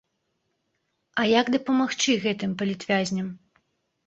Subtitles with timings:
[1.23, 3.31] А як дапамагчы гэтым палітвязням?